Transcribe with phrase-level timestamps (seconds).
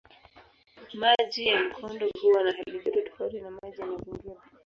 [0.93, 4.35] Maji ya mkondo huwa na halijoto tofauti na maji ya mazingira.